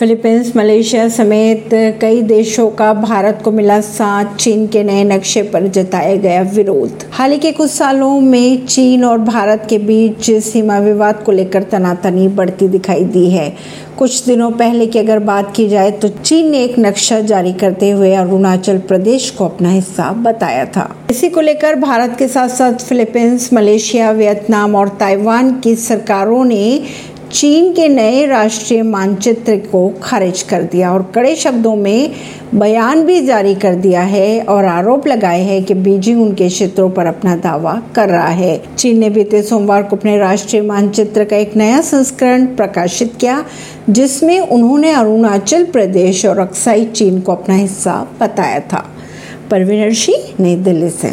[0.00, 1.68] Philippines, Malaysia समेत
[2.00, 7.04] कई देशों का भारत को मिला साथ, चीन के नए नक्शे पर जताया गया विरोध।
[7.12, 12.26] हाल के कुछ सालों में चीन और भारत के बीच सीमा विवाद को लेकर तनातनी
[12.30, 13.48] बढ़ती दिखाई दी है।
[13.98, 17.90] कुछ दिनों पहले की अगर बात की जाए तो चीन ने एक नक्शा जारी करते
[17.90, 22.72] हुए अरुणाचल प्रदेश को अपना हिस्सा बताया था। इसी को लेकर भारत के साथ साथ
[22.78, 26.82] फिलीपींस, मलेशिया, वियतनाम और ताइवान की सरकारों ने
[27.32, 32.10] चीन के नए राष्ट्रीय मानचित्र को खारिज कर दिया और कड़े शब्दों में
[32.54, 37.06] बयान भी जारी कर दिया है और आरोप लगाए हैं कि बीजिंग उनके क्षेत्रों पर
[37.06, 41.56] अपना दावा कर रहा है। चीन ने बीते सोमवार को अपने राष्ट्रीय मानचित्र का एक
[41.56, 43.44] नया संस्करण प्रकाशित किया,
[43.90, 48.86] जिसमें उन्होंने अरुणाचल प्रदेश और अक्साई चीन को अपना हिस्सा बताया था।
[49.50, 49.94] परवीन
[50.40, 51.08] नई दिल्ली से।